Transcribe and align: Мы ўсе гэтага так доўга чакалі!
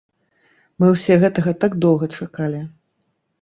Мы 0.83 0.87
ўсе 0.93 1.17
гэтага 1.23 1.53
так 1.65 1.77
доўга 1.85 2.11
чакалі! 2.17 2.65